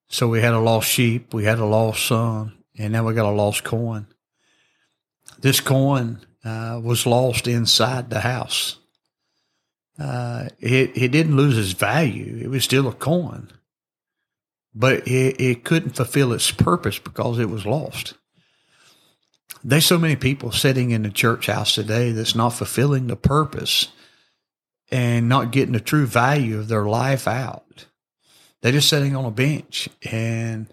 So 0.09 0.27
we 0.27 0.41
had 0.41 0.55
a 0.55 0.59
lost 0.59 0.89
sheep, 0.89 1.33
we 1.33 1.45
had 1.45 1.61
a 1.61 1.65
lost 1.65 2.05
son, 2.05 2.65
and 2.77 2.93
now 2.93 3.07
we 3.07 3.15
got 3.15 3.31
a 3.31 3.31
lost 3.31 3.63
coin. 3.63 4.09
This 5.39 5.61
coin 5.61 6.19
uh, 6.45 6.81
was 6.83 7.07
lost 7.07 7.47
inside 7.47 8.11
the 8.11 8.23
house. 8.23 8.81
Uh, 10.01 10.49
it, 10.59 11.01
it 11.01 11.13
didn't 11.13 11.37
lose 11.37 11.57
its 11.57 11.79
value. 11.79 12.41
It 12.43 12.49
was 12.49 12.65
still 12.65 12.89
a 12.89 12.93
coin 12.93 13.53
but 14.79 15.09
it, 15.09 15.41
it 15.41 15.65
couldn't 15.65 15.97
fulfill 15.97 16.35
its 16.35 16.51
purpose 16.51 16.99
because 16.99 17.39
it 17.39 17.49
was 17.49 17.65
lost. 17.65 18.13
There's 19.65 19.87
so 19.87 19.99
many 19.99 20.17
people 20.17 20.53
sitting 20.53 20.91
in 20.91 21.03
the 21.03 21.11
church 21.11 21.47
house 21.47 21.75
today 21.75 22.13
that's 22.13 22.35
not 22.35 22.51
fulfilling 22.51 23.07
the 23.07 23.17
purpose 23.17 23.89
and 24.93 25.31
not 25.31 25.51
getting 25.51 25.73
the 25.73 25.81
true 25.81 26.07
value 26.07 26.59
of 26.59 26.69
their 26.69 26.85
life 26.85 27.27
out. 27.27 27.87
They're 28.61 28.73
just 28.73 28.91
sitting 28.91 29.17
on 29.17 29.25
a 29.25 29.31
bench 29.31 29.89
and 30.11 30.67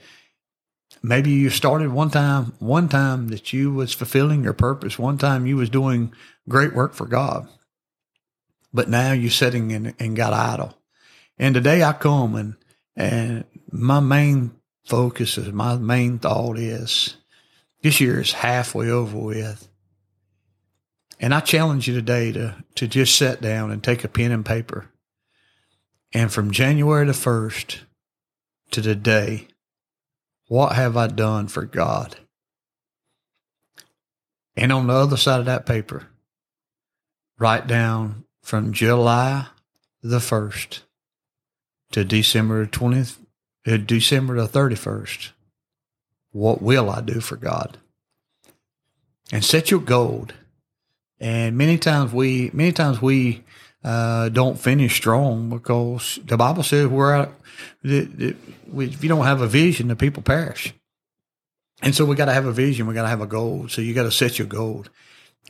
maybe 1.01 1.31
you 1.31 1.50
started 1.50 1.91
one 1.91 2.10
time 2.10 2.53
one 2.60 2.89
time 2.89 3.29
that 3.29 3.53
you 3.53 3.72
was 3.72 3.93
fulfilling 3.93 4.43
your 4.43 4.53
purpose 4.53 4.98
one 4.98 5.17
time 5.17 5.45
you 5.45 5.57
was 5.57 5.69
doing 5.69 6.13
great 6.48 6.74
work 6.74 6.93
for 6.93 7.05
god 7.05 7.45
but 8.74 8.88
now 8.88 9.12
you're 9.12 9.29
sitting 9.29 9.74
and, 9.74 9.93
and 10.00 10.15
got 10.15 10.31
idle 10.31 10.74
and 11.38 11.53
today 11.53 11.83
i 11.83 11.91
come 11.91 12.36
and 12.36 12.55
and 12.95 13.43
my 13.73 13.99
main 13.99 14.51
focus 14.85 15.37
is 15.37 15.51
my 15.51 15.75
main 15.77 16.19
thought 16.19 16.59
is 16.59 17.17
this 17.81 17.99
year 17.99 18.21
is 18.21 18.31
halfway 18.31 18.89
over 18.89 19.17
with. 19.17 19.67
And 21.19 21.33
I 21.33 21.39
challenge 21.39 21.87
you 21.87 21.93
today 21.93 22.31
to, 22.33 22.63
to 22.75 22.87
just 22.87 23.15
sit 23.15 23.41
down 23.41 23.71
and 23.71 23.83
take 23.83 24.03
a 24.03 24.07
pen 24.07 24.31
and 24.31 24.45
paper. 24.45 24.89
And 26.13 26.31
from 26.31 26.51
January 26.51 27.05
the 27.05 27.13
1st 27.13 27.79
to 28.71 28.81
today, 28.81 29.47
what 30.47 30.75
have 30.75 30.95
I 30.95 31.07
done 31.07 31.47
for 31.47 31.65
God? 31.65 32.17
And 34.55 34.71
on 34.71 34.87
the 34.87 34.93
other 34.93 35.17
side 35.17 35.39
of 35.39 35.45
that 35.47 35.65
paper, 35.65 36.07
write 37.39 37.65
down 37.65 38.25
from 38.43 38.71
July 38.71 39.47
the 40.03 40.19
1st 40.19 40.81
to 41.91 42.03
December 42.03 42.67
20th, 42.67 43.17
uh, 43.17 43.22
December 43.65 44.36
the 44.36 44.48
31st. 44.48 45.32
What 46.32 46.62
will 46.62 46.89
I 46.89 47.01
do 47.01 47.20
for 47.20 47.36
God? 47.36 47.77
And 49.32 49.43
set 49.43 49.72
your 49.72 49.79
goal. 49.79 50.27
And 51.20 51.58
many 51.58 51.77
times 51.77 52.12
we, 52.12 52.50
many 52.53 52.72
times 52.72 53.01
we, 53.01 53.43
uh, 53.84 54.29
don't 54.29 54.60
finish 54.60 54.96
strong 54.96 55.50
because 55.50 56.20
the 56.24 56.38
Bible 56.38 56.63
says 56.63 56.88
we're 56.88 57.13
out, 57.13 57.34
if 57.84 59.03
you 59.03 59.10
don't 59.10 59.25
have 59.25 59.41
a 59.41 59.48
vision, 59.48 59.89
the 59.89 59.96
people 59.96 60.24
perish. 60.24 60.74
And 61.82 61.93
so 61.93 62.05
we 62.05 62.15
got 62.15 62.25
to 62.25 62.34
have 62.34 62.46
a 62.46 62.53
vision. 62.53 62.88
We 62.88 62.93
got 62.93 63.03
to 63.03 63.10
have 63.10 63.22
a 63.22 63.27
goal. 63.27 63.67
So 63.67 63.82
you 63.82 63.93
got 63.93 64.03
to 64.03 64.12
set 64.12 64.39
your 64.39 64.48
goal. 64.48 64.86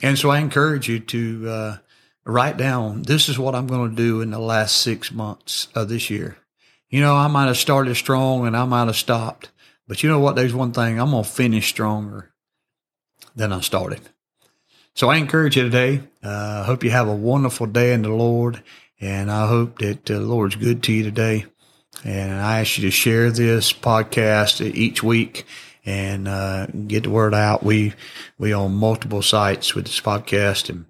And 0.01 0.17
so 0.17 0.31
I 0.31 0.39
encourage 0.39 0.89
you 0.89 0.99
to, 0.99 1.49
uh, 1.49 1.77
write 2.25 2.57
down, 2.57 3.03
this 3.03 3.29
is 3.29 3.37
what 3.37 3.55
I'm 3.55 3.67
going 3.67 3.89
to 3.89 3.95
do 3.95 4.21
in 4.21 4.31
the 4.31 4.39
last 4.39 4.77
six 4.77 5.11
months 5.11 5.67
of 5.75 5.89
this 5.89 6.09
year. 6.09 6.37
You 6.93 7.01
know, 7.01 7.15
I 7.15 7.25
might 7.25 7.47
have 7.47 7.57
started 7.57 7.95
strong 7.95 8.45
and 8.45 8.55
I 8.55 8.65
might 8.65 8.85
have 8.85 8.95
stopped, 8.95 9.49
but 9.87 10.03
you 10.03 10.09
know 10.09 10.19
what? 10.19 10.35
There's 10.35 10.53
one 10.53 10.73
thing 10.73 10.99
I'm 10.99 11.09
going 11.09 11.23
to 11.23 11.29
finish 11.29 11.67
stronger 11.67 12.31
than 13.35 13.51
I 13.51 13.61
started. 13.61 14.01
So 14.93 15.09
I 15.09 15.17
encourage 15.17 15.57
you 15.57 15.63
today. 15.63 16.03
I 16.21 16.27
uh, 16.27 16.63
hope 16.65 16.83
you 16.83 16.91
have 16.91 17.07
a 17.07 17.15
wonderful 17.15 17.65
day 17.65 17.93
in 17.93 18.03
the 18.03 18.09
Lord 18.09 18.61
And 19.03 19.29
I 19.29 19.47
hope 19.47 19.79
that 19.79 20.05
the 20.05 20.21
Lord's 20.21 20.55
good 20.55 20.81
to 20.83 20.93
you 20.93 21.03
today. 21.03 21.45
And 22.05 22.31
I 22.31 22.61
ask 22.61 22.77
you 22.77 22.83
to 22.85 22.91
share 22.91 23.31
this 23.31 23.73
podcast 23.73 24.61
each 24.61 25.03
week 25.03 25.45
and 25.85 26.27
uh, 26.27 26.67
get 26.67 27.03
the 27.03 27.09
word 27.09 27.33
out. 27.33 27.63
We 27.63 27.93
we 28.37 28.53
on 28.53 28.75
multiple 28.75 29.21
sites 29.21 29.75
with 29.75 29.85
this 29.85 29.99
podcast, 29.99 30.69
and 30.69 30.85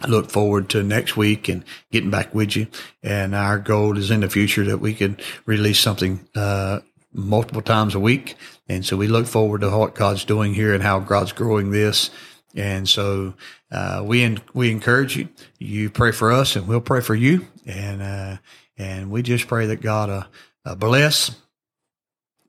I 0.00 0.06
look 0.06 0.30
forward 0.30 0.68
to 0.70 0.82
next 0.82 1.16
week 1.16 1.48
and 1.48 1.64
getting 1.90 2.10
back 2.10 2.34
with 2.34 2.56
you. 2.56 2.68
And 3.02 3.34
our 3.34 3.58
goal 3.58 3.98
is 3.98 4.10
in 4.10 4.20
the 4.20 4.30
future 4.30 4.64
that 4.64 4.78
we 4.78 4.94
can 4.94 5.18
release 5.44 5.80
something 5.80 6.28
uh, 6.36 6.80
multiple 7.12 7.62
times 7.62 7.94
a 7.94 8.00
week. 8.00 8.36
And 8.68 8.84
so 8.84 8.96
we 8.96 9.08
look 9.08 9.26
forward 9.26 9.62
to 9.62 9.70
what 9.70 9.94
God's 9.94 10.24
doing 10.24 10.54
here 10.54 10.74
and 10.74 10.82
how 10.82 11.00
God's 11.00 11.32
growing 11.32 11.70
this. 11.70 12.10
And 12.54 12.88
so 12.88 13.34
uh, 13.70 14.02
we 14.04 14.22
en- 14.22 14.40
we 14.54 14.70
encourage 14.70 15.16
you. 15.16 15.28
You 15.58 15.90
pray 15.90 16.12
for 16.12 16.32
us, 16.32 16.56
and 16.56 16.66
we'll 16.66 16.80
pray 16.80 17.02
for 17.02 17.14
you. 17.14 17.46
And 17.66 18.02
uh, 18.02 18.36
and 18.78 19.10
we 19.10 19.22
just 19.22 19.48
pray 19.48 19.66
that 19.66 19.82
God 19.82 20.10
uh, 20.10 20.24
uh, 20.64 20.74
bless 20.74 21.36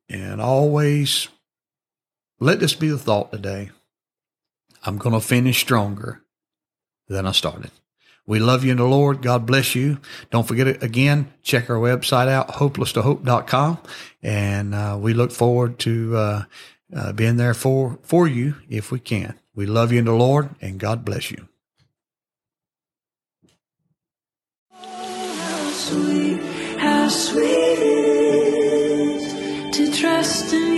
and 0.09 0.41
always 0.41 1.27
let 2.39 2.59
this 2.59 2.75
be 2.75 2.89
the 2.89 2.97
thought 2.97 3.31
today. 3.31 3.71
I'm 4.83 4.97
going 4.97 5.13
to 5.13 5.21
finish 5.21 5.59
stronger 5.59 6.23
than 7.09 7.25
I 7.25 7.31
started. 7.31 7.71
We 8.29 8.37
love 8.37 8.63
you 8.63 8.71
in 8.71 8.77
the 8.77 8.85
Lord. 8.85 9.23
God 9.23 9.47
bless 9.47 9.73
you. 9.73 9.97
Don't 10.29 10.47
forget 10.47 10.67
it 10.67 10.83
again. 10.83 11.33
Check 11.41 11.67
our 11.67 11.77
website 11.77 12.27
out, 12.27 12.49
hopelesstohope.com. 12.49 13.79
And 14.21 14.75
uh, 14.75 14.99
we 15.01 15.15
look 15.15 15.31
forward 15.31 15.79
to 15.79 16.15
uh, 16.15 16.43
uh, 16.95 17.13
being 17.13 17.37
there 17.37 17.55
for, 17.55 17.97
for 18.03 18.27
you 18.27 18.55
if 18.69 18.91
we 18.91 18.99
can. 18.99 19.33
We 19.55 19.65
love 19.65 19.91
you 19.91 19.97
in 19.97 20.05
the 20.05 20.13
Lord 20.13 20.51
and 20.61 20.79
God 20.79 21.03
bless 21.03 21.31
you. 21.31 21.47
How 24.71 25.71
sweet, 25.71 26.39
how 26.77 27.09
sweet 27.09 27.43
to 29.73 29.91
trust 29.91 30.53
in. 30.53 30.68